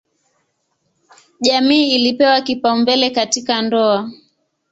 [1.41, 4.11] Jamii ilipewa kipaumbele katika ndoa.